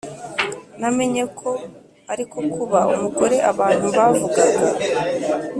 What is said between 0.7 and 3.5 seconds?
namenye ko ari ko kuba umugore